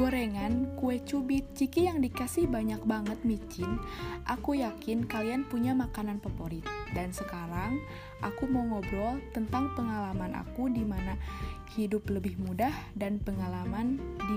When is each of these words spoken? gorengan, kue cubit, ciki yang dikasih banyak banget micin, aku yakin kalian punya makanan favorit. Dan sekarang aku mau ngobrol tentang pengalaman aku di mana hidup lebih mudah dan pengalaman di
gorengan, 0.00 0.80
kue 0.80 0.96
cubit, 1.04 1.44
ciki 1.52 1.84
yang 1.84 2.00
dikasih 2.00 2.48
banyak 2.48 2.80
banget 2.88 3.20
micin, 3.20 3.76
aku 4.24 4.56
yakin 4.56 5.04
kalian 5.04 5.44
punya 5.44 5.76
makanan 5.76 6.16
favorit. 6.24 6.64
Dan 6.96 7.12
sekarang 7.12 7.76
aku 8.24 8.48
mau 8.48 8.64
ngobrol 8.64 9.20
tentang 9.36 9.68
pengalaman 9.76 10.32
aku 10.40 10.72
di 10.72 10.88
mana 10.88 11.20
hidup 11.76 12.08
lebih 12.08 12.40
mudah 12.40 12.72
dan 12.96 13.20
pengalaman 13.20 14.00
di 14.24 14.29